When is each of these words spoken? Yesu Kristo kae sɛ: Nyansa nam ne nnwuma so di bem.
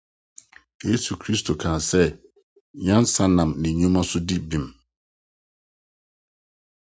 Yesu 0.89 1.11
Kristo 1.21 1.51
kae 1.61 1.79
sɛ: 1.89 2.03
Nyansa 2.85 3.23
nam 3.35 3.49
ne 3.61 3.69
nnwuma 3.73 4.01
so 4.09 4.19
di 4.27 4.37
bem. 4.47 4.65